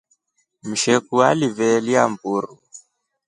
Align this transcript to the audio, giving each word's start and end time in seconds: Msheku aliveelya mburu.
Msheku 0.63 1.23
aliveelya 1.23 2.01
mburu. 2.09 2.55